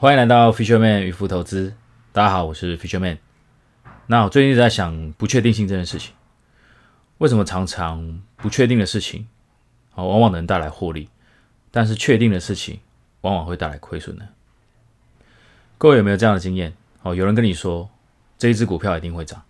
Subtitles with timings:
[0.00, 1.74] 欢迎来到 Fisherman 渔夫投资。
[2.12, 3.18] 大家好，我是 Fisherman。
[4.06, 6.14] 那我最近一直在想不确定性这件事情，
[7.18, 9.26] 为什么常常不确定的事情，
[9.96, 11.08] 哦，往往能带来获利，
[11.72, 12.78] 但是确定的事情
[13.22, 14.28] 往往会带来亏损呢？
[15.78, 16.72] 各位有没有这样的经验？
[17.02, 17.90] 哦，有人跟你说
[18.38, 19.42] 这一只股票一定会涨，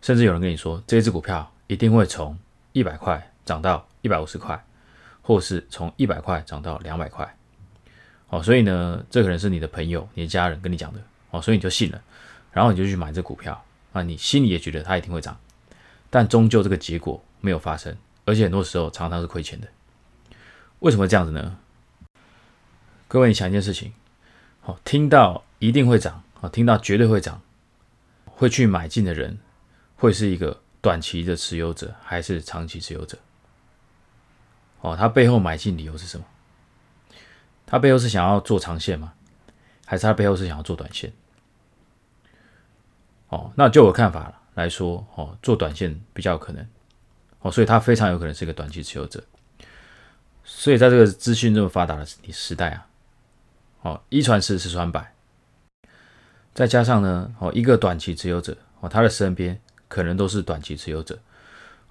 [0.00, 2.38] 甚至有人跟你说这一只股票一定会从
[2.72, 4.64] 一百块涨到一百五十块，
[5.20, 7.36] 或是从一百块涨到两百块。
[8.28, 12.02] 哦，所以呢，这可能是你的朋友、你的家人跟你讲的，哦，所以你就信了，
[12.50, 15.38] 然后你就去买这股票，啊，你心里也觉得它一定会涨，
[16.10, 19.68] 但终究这个结果没有发生，而且很多时候常常是亏钱的。
[20.80, 21.56] 为什么这样子呢？
[23.06, 23.92] 各位，你想一件事情，
[24.60, 27.40] 好，听到一定会涨，好，听到绝对会涨，
[28.24, 29.38] 会去买进的人，
[29.94, 33.16] 会是一个短期的持有者，还是长期持有者？
[34.80, 36.26] 哦，他背后买进理由是什么？
[37.66, 39.12] 他背后是想要做长线吗？
[39.84, 41.12] 还是他背后是想要做短线？
[43.28, 46.66] 哦，那就我看法来说，哦，做短线比较有可能，
[47.40, 49.22] 哦，所以他非常有可能是一个短期持有者。
[50.42, 52.86] 所以在这个资讯这么发达的时代啊，
[53.82, 55.12] 哦，一传十，十传百，
[56.54, 61.18] 再加上呢，哦，一个短期持有者，哦，他的身边可能都是短期持有者，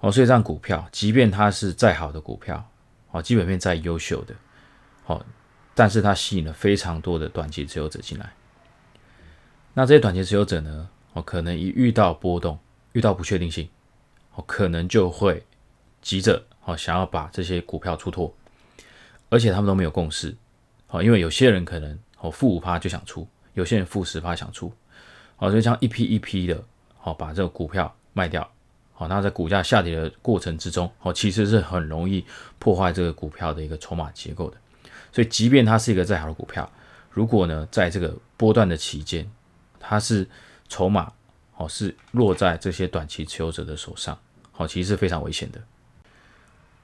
[0.00, 2.66] 哦，所以这样股票，即便它是再好的股票，
[3.10, 4.34] 哦，基本面再优秀的，
[5.06, 5.24] 哦。
[5.76, 8.32] 但是它吸引了非常多的短期持有者进来，
[9.74, 10.88] 那这些短期持有者呢？
[11.12, 12.58] 哦，可能一遇到波动、
[12.92, 13.68] 遇到不确定性，
[14.34, 15.44] 哦，可能就会
[16.00, 18.34] 急着哦，想要把这些股票出脱，
[19.28, 20.34] 而且他们都没有共识，
[20.88, 24.72] 哦，因为有些人可能哦负五趴就想出，有些人负十趴想出，
[25.36, 26.64] 哦，所以这样一批一批的，
[27.02, 28.50] 哦，把这个股票卖掉，
[28.96, 32.24] 哦，那在股价下跌的过程之中，哦，其实是很容易
[32.58, 34.56] 破坏这个股票的一个筹码结构的。
[35.16, 36.70] 所以，即便它是一个再好的股票，
[37.10, 39.26] 如果呢，在这个波段的期间，
[39.80, 40.28] 它是
[40.68, 41.10] 筹码
[41.56, 44.18] 哦，是落在这些短期持有者的手上，
[44.52, 45.58] 好，其实是非常危险的。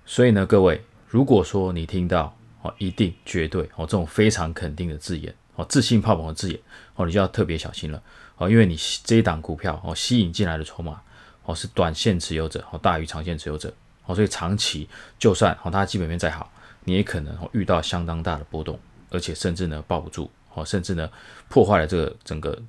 [0.06, 6.59] 所以呢，各位，如果说你听到哦，一定、绝对哦这种非常肯定的字眼哦，自信泡沫的字眼
[6.94, 8.03] 哦，你就要特别小心了
[8.38, 11.03] 哦，因为你这一档股票哦，吸引进来的筹码
[11.44, 13.70] 哦，是短线持有者哦大于长线持有者
[14.06, 14.88] 哦，所以长期
[15.19, 16.50] 就算哦它基本面再好。
[16.84, 18.78] 你也可能遇到相当大的波动，
[19.10, 21.09] 而且甚至呢抱不住，哦，甚至呢
[21.48, 22.60] 破坏了这个整个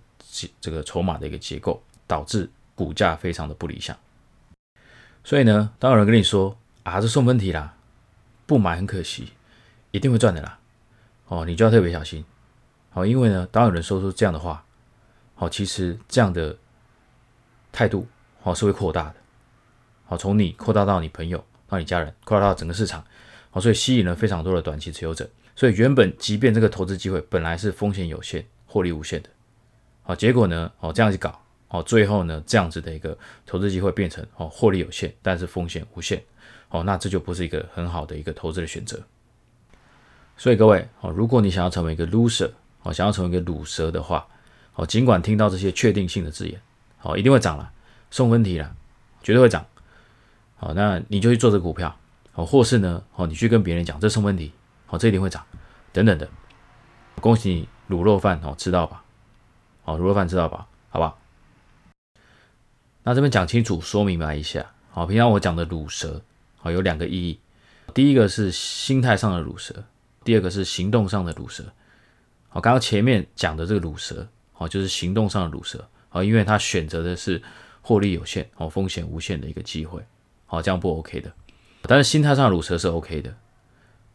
[0.61, 3.97] 这个筹码的一个结构，导致股价非常的不理想。
[5.23, 7.75] 所以呢，当有人跟你说啊，这送分题啦，
[8.45, 9.33] 不买很可惜，
[9.91, 10.59] 一定会赚的啦，
[11.27, 12.23] 哦，你就要特别小心，
[12.93, 14.63] 哦，因为呢，当有人说出这样的话，
[15.37, 16.55] 哦，其实这样的
[17.71, 18.05] 态度
[18.43, 19.15] 哦是会扩大的，
[20.05, 23.03] 好，从你扩大到你朋友，到你家人，扩大到整个市场。
[23.53, 25.29] 好，所以吸引了非常多的短期持有者。
[25.55, 29.29] 所以原本即便这个投资机会本来是风险有限、获利无限的，
[30.01, 33.15] 好，结果呢，哦这样子搞，哦最后呢这样子的一个
[33.45, 36.23] 投资机会变成哦获利有限，但是风险无限，
[36.69, 38.99] 哦那这就不是一个很好的一个投资的选择。
[40.35, 42.49] 所以各位，哦如果你想要成为一个 loser，
[42.81, 44.27] 哦想要成为一个卤蛇的话，
[44.73, 46.59] 哦尽管听到这些确定性的字眼，
[47.03, 47.71] 哦一定会涨了，
[48.09, 48.75] 送分题了，
[49.21, 49.63] 绝对会涨，
[50.55, 51.95] 好，那你就去做这个股票。
[52.33, 54.51] 哦，或是呢，哦，你去跟别人讲这什么问题，
[54.89, 55.45] 哦，这一定会涨，
[55.91, 56.27] 等等的。
[57.21, 59.03] 恭喜你卤肉饭哦吃到吧，
[59.85, 61.19] 哦，卤肉饭吃到吧，好不好？
[63.03, 64.65] 那这边讲清楚，说明白一下。
[64.89, 66.21] 好，平常我讲的卤蛇，
[66.57, 67.39] 好，有两个意义。
[67.93, 69.83] 第一个是心态上的卤蛇，
[70.23, 71.63] 第二个是行动上的卤蛇。
[72.49, 77.41] 好，刚刚前面讲的这个卤蛇，好，就是行动上的卤蛇，好，因为他选择的是
[77.81, 80.03] 获利有限，哦，风险无限的一个机会，
[80.45, 81.31] 好，这样不 OK 的。
[81.85, 83.35] 但是心态上的卤蛇是 OK 的，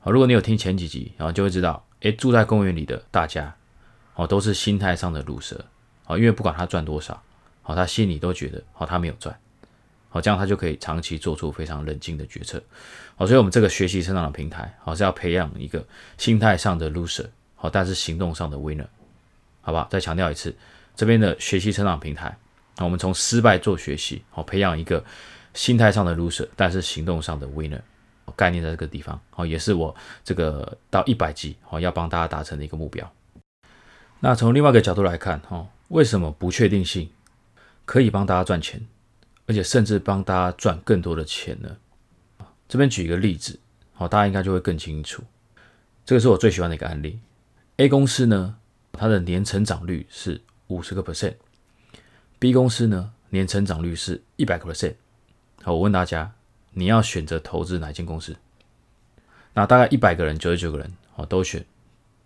[0.01, 3.55] 好，如果你有听前几集，然后就会知道，诶，住在公园里的大家，
[4.15, 5.63] 哦，都是心态上的卤蛇，
[6.05, 7.23] 好，因为不管他赚多少，
[7.61, 9.39] 好，他心里都觉得，好，他没有赚，
[10.09, 12.63] 好，这样他就可以长期做出非常冷静的决策，
[13.17, 15.85] 好，所以我们这个学习成长的平台，好，是要培养一个
[16.17, 18.87] 心态上的 loser，好，但是行动上的 winner，
[19.61, 19.87] 好吧？
[19.91, 20.57] 再强调一次，
[20.97, 22.35] 这边的学习成长平台，
[22.79, 25.05] 那我们从失败做学习，好，培养一个。
[25.59, 27.81] 心态上的 loser，但是行动上的 winner，
[28.37, 33.13] 概念在这个地方，哦，也是我这个到一百级哦要帮大家达成的一个目标。
[34.21, 37.11] 那从另外一个角度来看，哦，为什么不确定性
[37.85, 38.81] 可以帮大家赚钱，
[39.47, 41.77] 而且甚至帮大家赚更多的钱呢？
[42.69, 43.59] 这边举一个例子，
[43.95, 45.25] 好，大家应该就会更清楚。
[46.07, 47.19] 这个是我最喜欢的一个案例。
[47.79, 48.55] A 公司呢，
[48.93, 54.95] 它的年成长率是五十个 percent，B 公司呢，年成长率是一百个 percent。
[55.63, 56.33] 好，我问大家，
[56.73, 58.37] 你要选择投资哪一间公司？
[59.55, 61.65] 那大概一百个人，九十九个人哦都选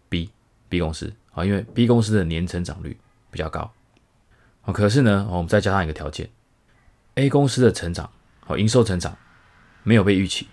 [0.09, 0.31] B
[0.69, 2.99] B 公司啊，因为 B 公司的年成长率
[3.31, 3.73] 比较高。
[4.65, 6.29] 哦，可是呢，我们再加上一个条件
[7.15, 8.11] ，A 公司的成长，
[8.47, 9.17] 哦，营收成长
[9.83, 10.47] 没有被预期，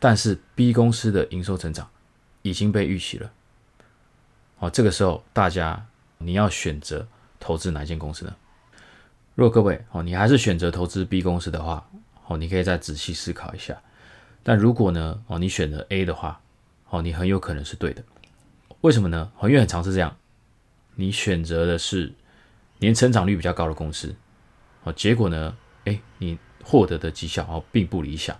[0.00, 1.88] 但是 B 公司的营收成长
[2.42, 3.30] 已经被预期了。
[4.58, 5.86] 哦，这个时候大家
[6.18, 7.06] 你要选择
[7.38, 8.34] 投资哪一间公司呢？
[9.38, 11.88] 如果各位哦，你还是选择投资 B 公司的话，
[12.26, 13.80] 哦，你可以再仔细思考一下。
[14.42, 16.40] 但如果呢，哦，你选择 A 的话，
[16.90, 18.02] 哦，你很有可能是对的。
[18.80, 19.30] 为什么呢？
[19.38, 20.16] 哦，因为很常是这样，
[20.96, 22.12] 你选择的是。
[22.80, 24.14] 年成长率比较高的公司，
[24.82, 28.36] 哦，结果呢，哎，你获得的绩效哦并不理想，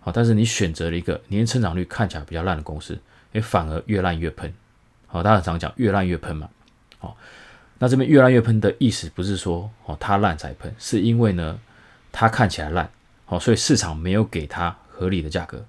[0.00, 3.00] 好，但是你选择了一个年成长率看起来比较烂的公司，
[3.32, 4.52] 哎，反而越烂越喷，
[5.06, 6.48] 好，大家常讲越烂越喷嘛，
[6.98, 7.16] 好，
[7.78, 11.58] 那这边越烂越喷的意思不是说哦它烂才喷，是因为呢
[12.10, 12.90] 它看起来烂，
[13.24, 15.64] 好，所以市场没有给它合理的价格，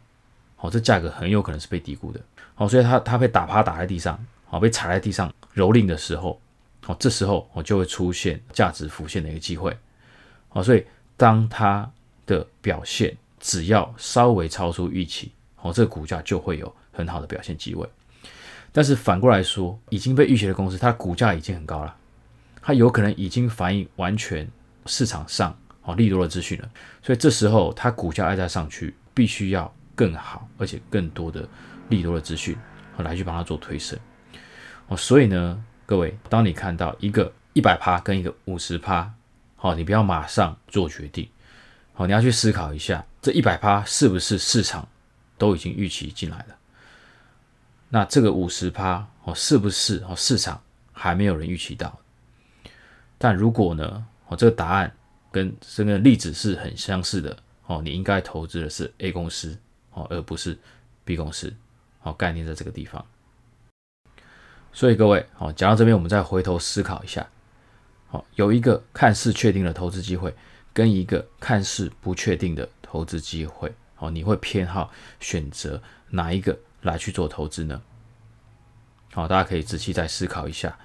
[0.56, 2.20] 好，这价格很有可能是被低估的，
[2.56, 6.40] 好，所以它它被打趴打在地上，好，被踩在地上蹂躏的时候。
[6.88, 9.78] 哦，这时候我就会出现价值浮现的一个机会，
[10.54, 10.84] 哦，所以
[11.16, 11.88] 当它
[12.26, 17.88] 的表现只要稍微超出预期，哦，这个股价就会有很好的表现机会。
[18.72, 21.96] 但是反过来说，已经被预期的公司，它股价已经很高了，
[22.62, 24.50] 它有可能已经反映完全
[24.86, 26.70] 市场上哦利多的资讯了，
[27.02, 31.48] 所以这时候它股价要再上去，必须要更好而且更多的
[31.90, 32.58] 利多的资讯
[32.98, 33.98] 来去帮它做推升。
[34.88, 35.64] 哦，所以呢。
[35.90, 39.12] 各位，当你看到一个一百趴跟一个五十趴，
[39.56, 41.28] 好，你不要马上做决定，
[41.94, 44.88] 好，你要去思考一下，这一百趴是不是市场
[45.36, 46.56] 都已经预期进来了？
[47.90, 50.62] 那这个五十趴哦，是不是哦市场
[50.94, 52.00] 还没有人预期到？
[53.20, 54.92] 但如果呢，哦这个答案
[55.32, 57.38] 跟这个例子是很相似的，
[57.68, 59.56] 哦，你应该投资的是 A 公司，
[59.92, 60.58] 哦，而不是
[61.06, 61.54] B 公司，
[62.00, 63.06] 好，概念在这个地方。
[64.72, 67.28] 所以各位，好，讲到这边，我们再回头思考一下，
[68.08, 70.34] 好，有一个看似确定的投资机会，
[70.72, 77.82] 跟一个看似不确定的投资机会，好，你会偏好选择哪一个来去做投资呢？
[79.12, 80.78] 好，大家可以仔细再思考一下，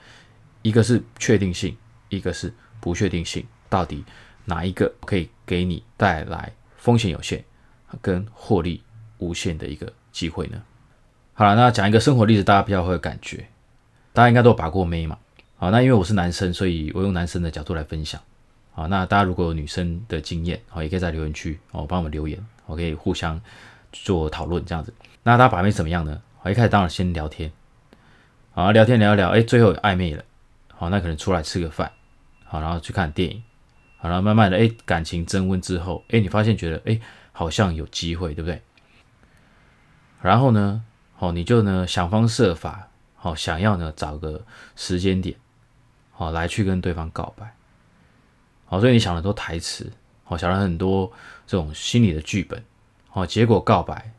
[0.62, 1.76] 一个是确定性，
[2.16, 4.04] 一个是不确定性，到底
[4.44, 7.44] 哪一个可以给你带来风险有限
[8.00, 8.82] 跟获利
[9.18, 10.62] 无限的一个机会呢？
[11.34, 13.46] 好了，那讲一个生活例子，大家比较会有感觉。
[14.12, 15.18] 大家应该都有把过妹嘛？
[15.56, 18.20] 好，那因为我是男生，所以我用男生的角度来分享。
[18.72, 23.40] 好，那大家如果有女生的经验，好，也可以在留言区哦帮我们留言，我可以互相
[23.92, 24.92] 做讨论这样子。
[25.22, 26.20] 那大家把妹怎么样呢？
[26.40, 27.50] 好，一开始当然先聊天，
[28.52, 30.24] 好，聊天聊一聊，哎，最后暧昧了，
[30.74, 31.90] 好，那可能出来吃个饭，
[32.54, 33.42] 好，然后去看电影，
[33.96, 37.00] 好，然后慢慢的，哎，感情升温之后，哎，你发现觉得，哎，
[37.32, 38.62] 好像有机会，对不对？
[40.22, 40.84] 然后呢，
[41.16, 42.88] 好，你就呢想方设法。
[43.16, 44.46] 好，想要呢找个
[44.76, 45.36] 时间点，
[46.12, 47.56] 好来去跟对方告白。
[48.66, 49.92] 好，所以你想了很多台词，
[50.22, 51.10] 好想了很多
[51.48, 52.64] 这种心理的剧本。
[53.08, 54.12] 好，结果告白，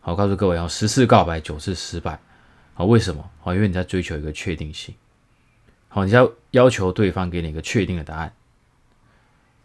[0.00, 2.18] 好告诉各位，哦，十次告白九次失败。
[2.72, 3.30] 好，为什么？
[3.42, 4.94] 好，因为你在追求一个确定性。
[5.98, 8.32] 好，你要要求对方给你一个确定的答案。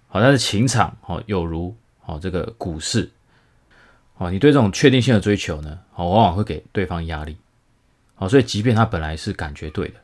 [0.08, 3.12] 好，但是情场，好有如好这个股市，
[4.16, 7.38] 好，你对这种确定性的追求呢，好往往会给对方压力。
[8.16, 9.96] 好，所以即便他本来是感觉对的，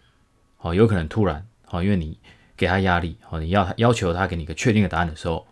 [0.58, 2.16] 好，有可能突然，好，因为你
[2.56, 5.48] 给他压力，好，你要他要求他给你一个确定的答案的时候，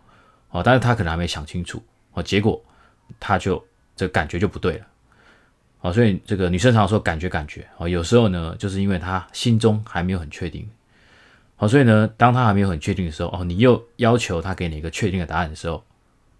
[0.48, 1.82] 好，但是他可能还没想清楚，
[2.12, 2.62] 好，结果
[3.18, 3.66] 他就
[3.96, 4.86] 这感觉就不对了，
[5.80, 10.68] 好，所以这个女生常说感觉感觉，好，有时候呢，就是因为她心中还没有很确定，
[11.54, 15.84] 好，所以呢，当她还没有很确定的时候，哦，你又要求她给你一个确定的答案的时候，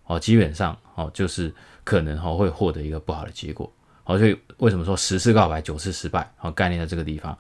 [0.07, 1.55] 哦，基本上，哦，就是
[1.85, 3.73] 可能哦会获得一个不好的结果。
[4.03, 6.29] 好，所以为什么说十次告白九次失败？
[6.37, 7.37] 好，概念在这个地方。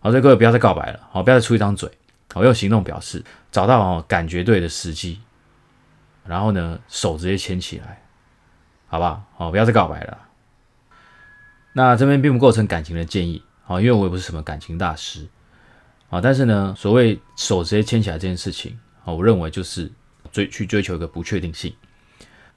[0.00, 1.90] 好，所以各位不要再告白了，好，不要再出一张嘴，
[2.32, 3.22] 好，用行动表示，
[3.52, 5.20] 找到哦感觉对的时机，
[6.26, 8.02] 然后呢手直接牵起来，
[8.86, 9.22] 好不好？
[9.36, 10.18] 好，不要再告白了。
[11.74, 15.28] 那这边并不构成感情的建议，啊，因为我也不是什么感情大师，
[16.08, 19.92] 啊，但是呢，所谓手直接牵起来这件事情，啊，我认为就是
[20.32, 21.74] 追去追求一个不确定性。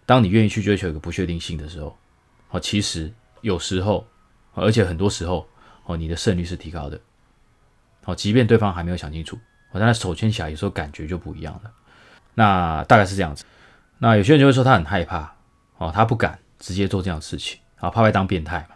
[0.06, 1.98] 当你愿意去追求一个不确定性的时候，
[2.48, 3.14] 好，其实。
[3.42, 4.06] 有时候，
[4.56, 5.48] 而且很多时候，
[5.86, 7.00] 哦，你的胜率是提高的。
[8.04, 9.36] 好，即便对方还没有想清楚，
[9.70, 11.72] 哦但他手牵起来，有时候感觉就不一样了。
[12.34, 13.46] 那大概是这样子。
[14.00, 15.32] 那有些人就会说他很害怕，
[15.78, 18.76] 哦，他不敢直接做这样的事情，啊，怕被当变态嘛。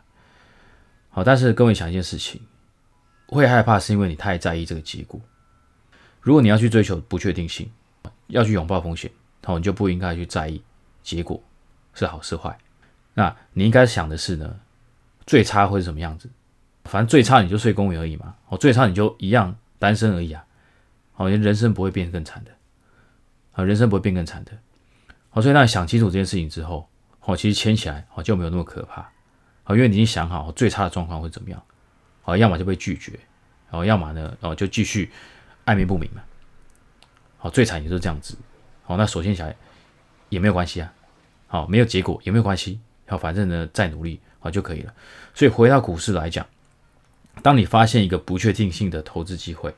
[1.11, 2.41] 好，但是各位想一件事情，
[3.27, 5.19] 会害怕是因为你太在意这个结果。
[6.21, 7.69] 如果你要去追求不确定性，
[8.27, 9.11] 要去拥抱风险，
[9.43, 10.63] 好，你就不应该去在意
[11.03, 11.41] 结果
[11.93, 12.57] 是好是坏。
[13.13, 14.59] 那你应该想的是呢，
[15.25, 16.29] 最差会是什么样子？
[16.85, 20.43] 反正最差你就睡公园而已嘛，哦，最差你就一样单身而已啊，
[21.13, 22.51] 好，人生不会变更惨的，
[23.51, 24.51] 啊，人生不会变更惨的，
[25.29, 26.89] 好，所以那你想清楚这件事情之后，
[27.19, 29.09] 好，其实牵起来好就没有那么可怕，
[29.63, 31.61] 好，因为你已经想好最差的状况会怎么样，
[32.21, 33.11] 好，要么就被拒绝，
[33.69, 35.11] 然后要么呢，然后就继续
[35.65, 36.21] 暧昧不明嘛，
[37.37, 38.35] 好，最惨也就是这样子，
[38.83, 39.55] 好，那首先起来
[40.29, 40.93] 也没有关系啊，
[41.47, 44.93] 好，没有结果也没有关系，好，反正呢再努力好就可以了，
[45.33, 46.45] 所以回到股市来讲。
[47.41, 49.73] 当你发现一个不确定性的投资机会，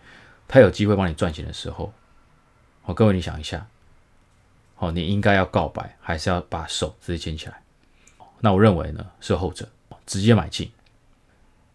[0.47, 1.93] 它有机会帮你赚钱的时候，
[2.81, 3.67] 好，各位你想一下，
[4.75, 7.62] 好，你应该要告白，还是要把手直接牵起来？
[8.43, 9.65] 那我认为呢是后者，
[10.05, 10.69] 直接买进。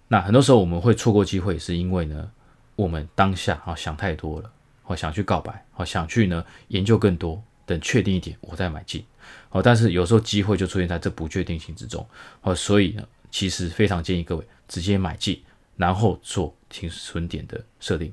[0.08, 2.30] 那很多时候我们会错过机会，是因为呢
[2.76, 9.02] 我们当下啊想太多了，好想去告白，好想去呢研究更多，等确定一点我再买进。
[9.48, 12.06] 好，但是有时候机会就出现在这不确定性之中，
[12.42, 15.42] 好，所以呢其实非常建议各位直接买进。
[15.78, 18.12] 然后做停损点的设定，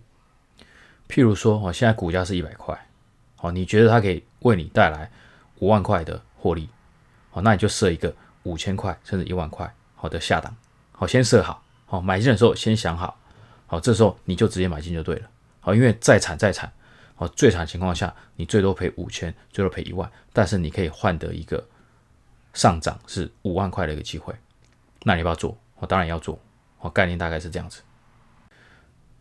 [1.10, 2.80] 譬如说，哦，现在股价是一百块，
[3.36, 5.10] 好，你觉得它可以为你带来
[5.58, 6.70] 五万块的获利，
[7.32, 8.16] 好，那你就设一个
[8.46, 10.56] 五千块甚至一万块好的下档，
[10.92, 13.20] 好，先设好，好，买进的时候先想好，
[13.68, 16.72] 好，这时候你就直接买进就对了，好，因为再惨再惨，
[17.16, 21.64] 好，最惨情况下你最多赔五千，最多赔一万，但是你可以换得一个
[22.54, 24.34] 上涨是五万块的一个机会，
[25.04, 25.58] 那你要不要做？
[25.78, 26.40] 我当然要做。
[26.78, 27.82] 好概念大概是这样子。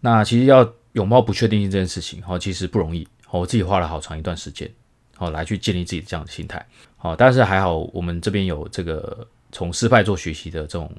[0.00, 3.08] 那其实要拥抱不确定性这件事情，好，其实不容易。
[3.24, 4.70] 好，我自己花了好长一段时间，
[5.16, 6.64] 好来去建立自己这样的心态。
[6.96, 10.90] 好，但是还好，我们这边有这个从失败做学习的这种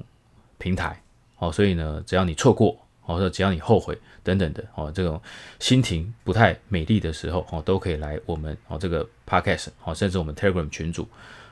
[0.58, 1.00] 平台。
[1.34, 5.20] 好，所以呢，只要你错过，或者只要你后悔等等的，哦，这种
[5.58, 11.06] 心情不太美丽的时候，哦，都可以来我们哦这个 podcast，哦，甚至我们 Telegram 群组，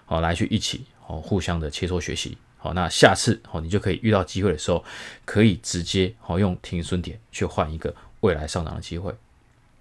[0.07, 2.39] 哦，来去一起哦互相的切磋学习。
[2.57, 4.83] 好，那下次好，你就可以遇到机会的时候，
[5.27, 9.15] 可以直接好用停损点去换一个未来上涨的机会，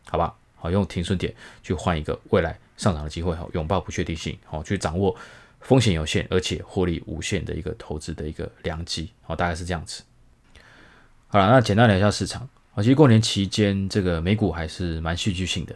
[0.09, 0.35] 好吧？
[0.57, 5.15] 好，用停损点去换一个未来上涨的机会，哈，拥抱不确定性，好，去掌握
[5.61, 10.03] 风险有限而且获利无限的一个投资的一个良机，好，大概是这样子。
[11.27, 12.47] 好了，那简单聊一下市场。
[12.75, 15.75] 啊，其实过年期间这个美股还是蛮戏剧性的。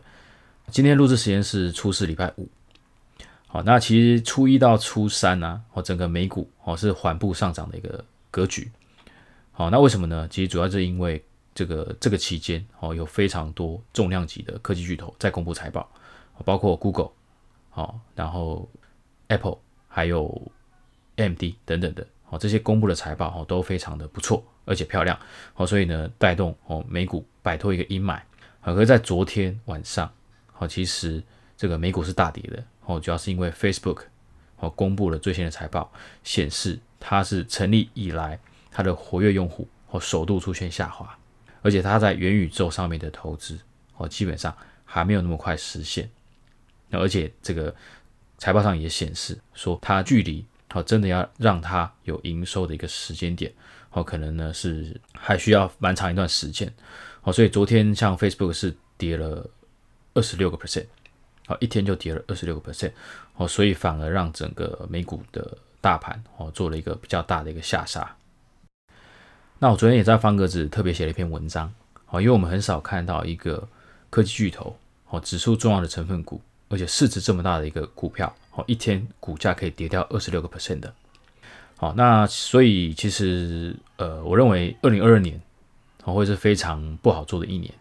[0.71, 2.49] 今天录制时间是初四礼拜五。
[3.47, 8.69] 好，那其实初一到初三呢，哦，整个美股哦是缓步上涨的一个格局。
[9.51, 10.27] 好，那为什么呢？
[10.29, 11.23] 其实主要是因为
[11.55, 15.89] 这个这个期间哦，有非常多重量级的科技巨头在公布财报，
[16.45, 17.11] 包括 Google，
[17.69, 18.69] 好，然后
[19.27, 20.51] Apple 还有
[21.15, 25.19] MD 等等的，哦，这些公布的财报哦都非常的不错，而且漂亮，
[25.55, 28.19] 哦，所以呢带动哦美股摆脱一个阴霾。
[28.59, 30.11] 好，可是在昨天晚上，
[30.51, 31.23] 好，其实
[31.55, 32.63] 这个美股是大跌的。
[32.85, 34.03] 哦，主要是因为 Facebook
[34.57, 35.91] 哦公布了最新的财报，
[36.23, 38.39] 显示它是成立以来
[38.71, 41.17] 它的活跃用户哦首度出现下滑，
[41.61, 43.59] 而且它在元宇宙上面的投资
[43.97, 46.09] 哦基本上还没有那么快实现。
[46.89, 47.73] 那而且这个
[48.37, 53.51] 财报上也显示说，它距离哦真的要让它有营收的一个时间点
[53.91, 56.71] 哦，可能呢是还需要蛮长一段时间
[57.23, 57.33] 哦。
[57.33, 59.49] 所以昨天像 Facebook 是跌了
[60.13, 60.85] 二十六个 percent。
[61.45, 62.91] 好，一天就跌了二十六个 percent，
[63.37, 68.17] 哦，所以反而让整个美股的大盘哦做了一个比较大的一个下杀。
[69.57, 71.73] 那我昨天也在方格子特别写了一篇文章，
[72.09, 73.65] 哦，因为我们很少看到一个
[74.09, 74.77] 科技巨头
[75.09, 80.93] 哦指数重要的成分股，而且市值这么大的一个股票，哦，一天股价可以跌掉二十六个 percent 的。
[81.77, 85.39] 好，那所以其实呃，我认为二零二二年
[86.03, 87.71] 哦会是非常不好做的一年。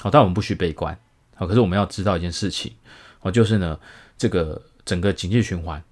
[0.00, 0.96] 好，但我们不需悲观。
[1.34, 2.72] 好，可是我们要知道一件事情，
[3.20, 3.78] 哦，就是呢，
[4.16, 5.82] 这个整个经济循环，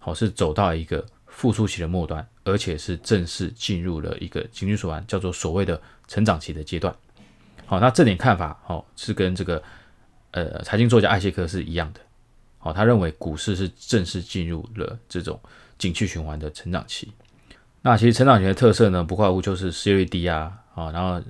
[0.00, 6.92] 好是走到一个复苏期的末端，而且是正式进入了一个经济循环，叫做所谓的成长期的阶段。
[7.66, 9.62] 好，那这点看法，哦，是跟这个
[10.34, 12.00] 呃财经作家艾谢克是一样的。
[12.58, 15.40] 好，他认为股市是正式进入了这种
[15.78, 17.10] 景气循环的成长期。
[17.82, 21.20] 那其实成长期的特色呢，不外乎就是失业率低啊，啊，然后。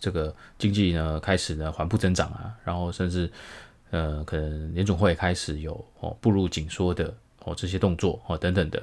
[0.00, 3.30] 这个经济呢开始呢缓步增长啊，然后甚至
[3.90, 8.82] 呃可能联总会开始有哦步入紧缩的哦这些动作哦等等的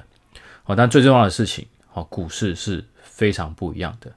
[0.65, 4.13] 哦，但最重要的事情哦股市是非常不一样的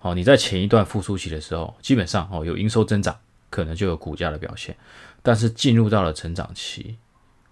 [0.00, 3.16] 哦，你在前一段复苏期的时候，基本上哦有营收增长，
[3.50, 4.74] 可能就有股价的表现，
[5.22, 6.96] 但是进入到了成长期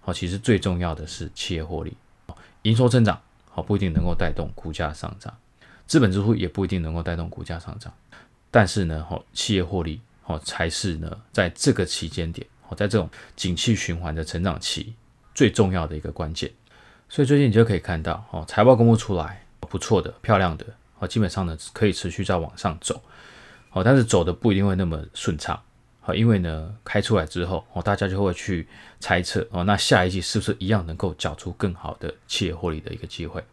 [0.05, 1.95] 哦，其实最重要的是企业获利，
[2.63, 5.37] 营收增长好不一定能够带动股价上涨，
[5.85, 7.93] 资本支出也不一定能够带动股价上涨。
[8.49, 14.95] 但是呢，哦，企业获利哦才是呢，在这个期间点哦，在这种景气循环的成长期
[15.35, 16.49] 最重要的一个关键。
[17.09, 20.65] 所以最近你就可以看到哦，财报公布出来不错的、漂亮的
[20.99, 23.01] 哦，基本上呢可以持续在往上走，
[23.71, 25.61] 哦，但是走的不一定会那么顺畅，
[26.13, 28.67] 因为呢开出来之后，哦，大家就会去
[28.99, 33.43] 猜测，哦，那下一季是不是一样能够缴出更好的企业获利的一个机会？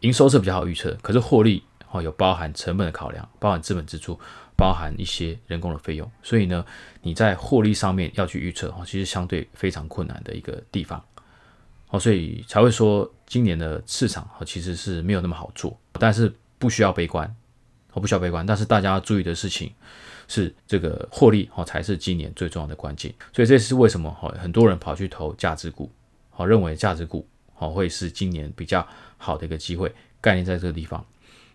[0.00, 4.18] 营收是比较好预测，可是获利哦有包含成本的考量，包含资本支出，
[4.56, 6.64] 包含一些人工的费用，所以呢
[7.02, 11.02] 你在获利上面要去预测，哦，其实相对非常困难的一个地方。
[11.90, 17.26] 哦，所以才会说今年的市场哦其实是没有那么好做，但是不需要悲观，
[17.92, 19.72] 哦不需要悲观，但是大家要注意的事情
[20.28, 25.90] 是这个获利哦才是今年最重要的关键，所以这是为什么哦很多人跑去投价值股，
[26.36, 27.26] 哦认为价值股
[27.58, 31.04] 哦会是今年比较好的一个机会，概念在这个地方，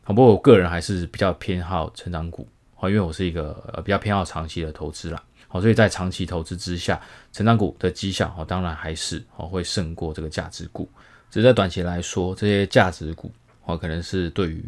[0.06, 2.48] 不过我个人还是比较偏好成长股，
[2.78, 5.24] 哦因为我是一个呃比较偏好长期的投资啦。
[5.52, 10.88] 好，所以在长期投资之下，成长股的绩效哦，当然还是哦会胜过这个价值股。
[11.32, 13.32] 只是在短期来说，这些价值股
[13.66, 14.64] 哦，可能是对于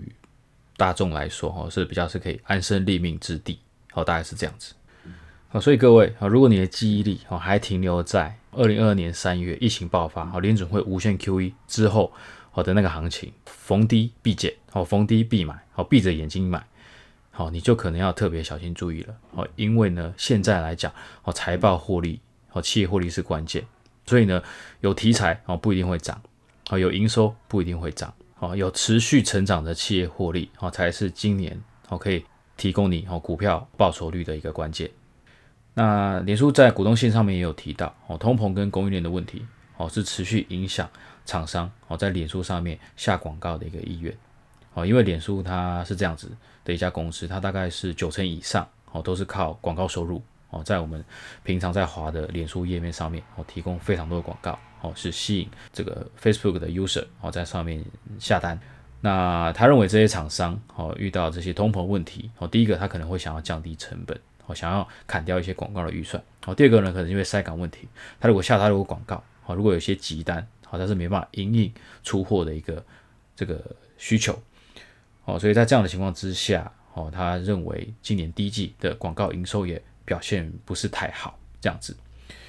[0.77, 3.59] 大众来说哦是比较是可以安身立命之地。
[3.91, 4.73] 好，大概是这样子。
[5.49, 12.11] 好，所以各位啊，如果你的记忆力哦还停留在二零二二年三月疫情爆发，好联准会无限 QE 之后
[12.51, 16.65] 好的那个行情，逢低必减，好逢低必买，好闭着眼睛买。
[17.33, 19.15] 好，你就可能要特别小心注意了。
[19.33, 20.93] 好，因为呢，现在来讲，
[21.23, 22.19] 哦，财报获利，
[22.51, 23.65] 哦，企业获利是关键，
[24.05, 24.41] 所以呢，
[24.81, 26.21] 有题材哦，不一定会涨，
[26.69, 32.23] 哦，有营收不一定会涨，哦，有持续成长的企业获利，哦，才是今年哦可以
[32.61, 34.87] 提供你哦股票报酬率的一个关键。
[35.73, 39.43] 那脸书在股东信上面也有提到，哦，通膨跟供应链的问题，
[39.77, 40.87] 哦，是持续影响
[41.25, 44.15] 厂商哦在脸书上面下广告的一个意愿。
[44.75, 46.29] 哦，因为脸书它是这样子
[46.63, 50.21] 的一家公司，它大概是九成以上哦都是靠广告收入
[50.51, 51.03] 哦，在我们
[51.43, 57.83] 平常在滑的脸书页面上面哦，提供非常多的广告哦，是吸引这个 Facebook 的 user 哦在上面
[58.19, 58.59] 下单。
[59.01, 67.87] 那他认为这些厂商哦遇到这些通膨问题哦，第一个他可能会想要降低成本哦，想要砍掉一些广告的预算哦，第二个呢可能因为塞港问题，
[68.19, 72.83] 他如果下他如果广告哦，如果有些急单好，他是没办法营运出货的一个
[73.35, 73.59] 这个
[73.97, 74.39] 需求。
[75.25, 81.95] 哦，所以在这样的情况之下，哦，他认为今年第一季的广告营收也表现不是太好，这样子。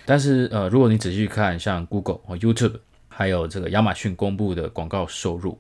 [0.07, 5.59] 但是，呃，如果你仔细去看，像 Google 哦、YouTube，还有这个亚马逊公布的广告收入，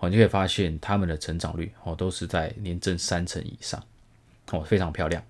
[0.00, 3.80] 哦，你就可以发现他们的成长率哦都是在年增三成以上，
[4.50, 5.22] 哦，非常漂亮。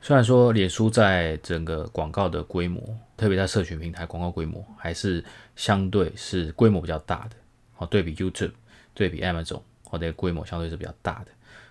[0.00, 2.80] 虽然说脸书在整个广告的规模，
[3.16, 5.24] 特别在社群平台广告规模，还是
[5.56, 7.36] 相对是规模比较大的，
[7.78, 8.52] 哦，对比 YouTube，
[8.94, 9.62] 对比 Amazon。
[9.88, 11.26] 哦，的规模相对是比较大的，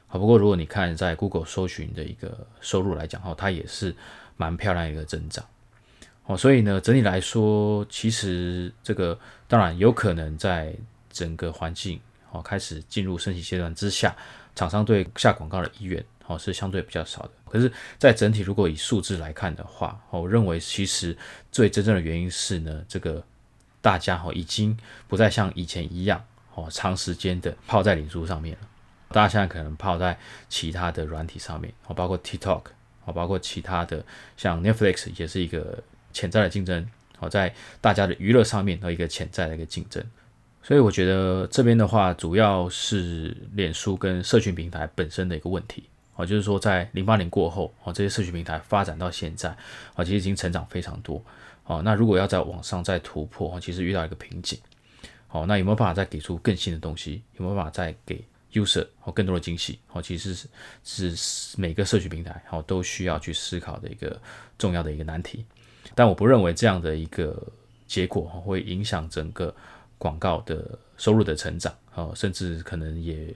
[0.08, 3.94] 好，不过如果你看在 Google 搜寻的一个收入来讲，哦，它也是
[4.38, 5.46] 蛮漂亮一个增长，
[6.26, 9.20] 哦，所以呢，整体来说，其实这个
[9.50, 10.74] 当然有可能在
[11.16, 12.00] 整个环境
[12.32, 14.14] 哦开始进入升级阶段之下，
[14.54, 17.32] 厂商对下广告的意愿哦是相对比较少的。
[17.50, 21.18] 可是，在整体如果以数字来看的话，我认为其实
[21.52, 23.24] 最真正的原因是呢，这个
[23.82, 26.22] 大家哦已经不再像以前一样。
[26.58, 28.68] 哦，长时间的泡在脸书上面了，
[29.10, 32.62] 大家现在可能泡在其他的软体上面，哦，包括 TikTok，
[33.04, 34.02] 哦，包括其他的
[34.38, 40.02] 像 Netflix 也是一个潜在的竞争，哦，在大家的娱乐上面的一个潜在的一个竞争，
[40.66, 45.84] 所以我觉得这边的话，主要是脸书跟社群平台本身的一个问题，
[46.16, 49.56] 哦，就是说在零八年过后，哦，这些社群平台发展到现在，
[49.94, 51.24] 哦，其实已经成长非常多，
[51.66, 54.58] 哦，那如果要在网上再突破，其实遇到一个瓶颈。
[55.30, 57.22] 哦，那有没有办法再给出更新的东西？
[57.38, 58.24] 有没有办法再给
[58.54, 59.78] user 哦更多的惊喜？
[59.92, 60.34] 哦，其实
[60.84, 64.20] 是是每个社区平台哦都需要去思考的一个
[64.58, 65.46] 重要的一个难题。
[65.94, 67.40] 但我不认为这样的一个
[67.86, 69.54] 结果会影响整个
[69.98, 73.34] 广告的收入的成长哦，甚至可能也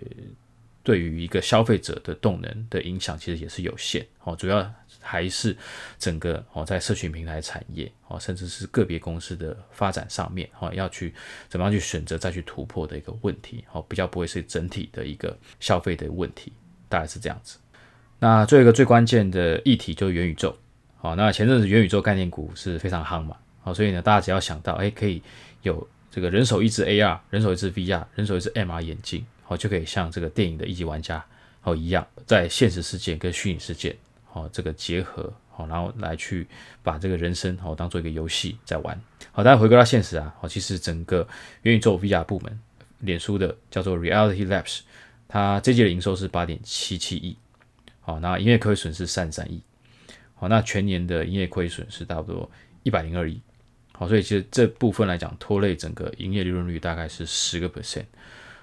[0.83, 4.73] 对于一个消费者的动能的影响其实也是有限哦，主要。
[5.01, 5.55] 还是
[5.97, 11.13] 整个哦，在社群平台产业哦，甚至是个别公司的发展上面哦，要去
[11.47, 16.51] 怎么样去选择再去突破的一个问题哦，比较不会是整体的一个消费的问题，
[16.89, 17.57] 大概是这样子。
[18.19, 20.55] 那最后一个最关键的议题就是元宇宙，
[20.97, 25.23] 好，那前阵子元宇宙概念股是非常夯嘛，好，所以呢，大家只要想到哎，可以
[25.61, 31.23] 有这个人手一支 AR，人手一支 VR，人手一支 MR 眼镜，好，就可以像这个电影的一级玩家
[31.63, 33.95] 哦一样，在现实世界跟虚拟世界。
[34.31, 36.47] 哦，这个结合好，然后来去
[36.83, 38.95] 把这个人生哦当做一个游戏在玩。
[39.31, 41.27] 好，大家回归到现实啊，哦，其实整个
[41.63, 42.59] 元宇宙 VR 部门，
[42.99, 44.81] 脸书的叫做 Reality Labs，
[45.27, 47.35] 它这季的营收是八点七七亿，
[48.01, 49.59] 好，那营业亏损是三三亿，
[50.35, 52.49] 好，那全年的营业亏损是差不多
[52.83, 53.41] 一百零二亿，
[53.99, 58.05] 好，所以其实这部分来讲拖累整个营业利润率大概是十个 percent，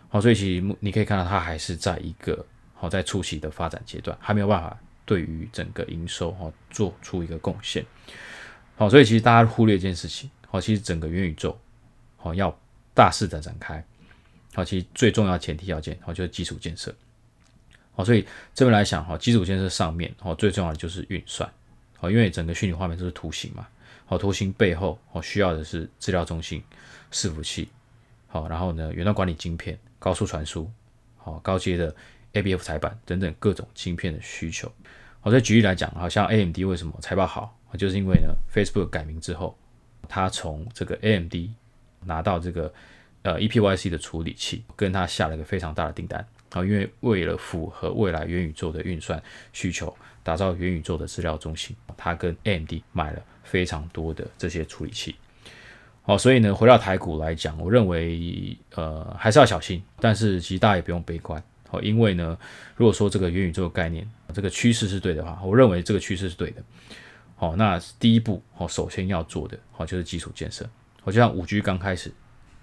[0.09, 7.85] 好，所以其实你可以看到它还是在一个好在初期的发展阶段，还没有办法对于整个营收哈做出一个贡献。
[8.77, 11.55] 好，所以其实大家忽略一件事情，好，其实整个元宇宙
[12.17, 12.59] 好要
[12.95, 13.85] 大势的展开，
[14.55, 16.95] 好，其实最重要前提条件好就是基础建设。
[17.93, 21.47] 好，所以这边来讲哈，基础建设上面好最重要的就是运算。
[21.99, 23.67] 好，因为整个虚拟画面都是图形嘛，
[24.09, 26.63] 好，图形背后哦需要的是资料中心、
[27.11, 27.69] 伺服器，
[28.29, 30.71] 好，然后呢云端管理晶片、高速传输，
[31.17, 31.93] 好，高阶的
[32.33, 34.71] ABF 裁板等等各种晶片的需求。
[35.21, 39.59] 好，再举例来讲，好像 AMD 为什么财报好，就是因为呢 Facebook 改名之后，
[40.09, 41.35] 它从这个 AMD
[42.05, 42.73] 拿到这个
[43.23, 46.25] 呃 EPYC 的处理器，跟它下了一个非常大的订单。
[46.53, 49.21] 好，因为为了符合未来元宇宙的运算
[49.53, 49.93] 需求。
[50.23, 55.17] 打造元宇宙的资料中心，他跟 AMD 买了非常多的这些处理器。
[56.03, 61.43] 好，所以呢，回到台股来讲，我认为呃还是要小心，但是其实大家也不用悲观。
[61.69, 62.37] 好，因为呢，
[62.77, 66.63] 如果说这个元宇宙的概念这个趋势是对的话，我认为这个趋势是对的。
[67.37, 70.69] 好，那第一步，好，首先要做的，好就是基础建设。
[71.03, 72.13] 好，就像五 G 刚开始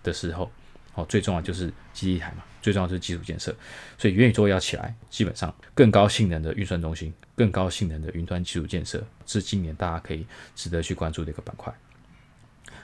[0.03, 0.51] 的时候。
[0.93, 3.53] 好，最重要就是基地台嘛，最重要就是基础建设，
[3.97, 10.25] 所以元宇宙要起来，基本上更高性能的运算中心、更高性能的云端基础建设是今年大家可以
[10.55, 11.73] 值得去关注的一个板块。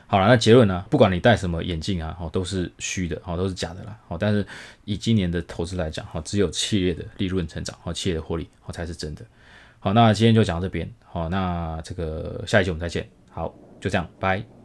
[0.07, 0.83] 好了，那结论呢？
[0.89, 3.95] 不管你戴什么眼镜啊，哦，都是虚的，哦，都是假的啦。
[4.07, 4.43] 哦，但是
[4.85, 9.23] 以今年的投资来讲，哦，只有企业的利润成长，哦，企业的获利，哦，才是真的。
[9.77, 13.07] 好，那今天就讲到这边，好，那这个下一集我们再见。
[13.29, 14.58] 好，就这样，拜。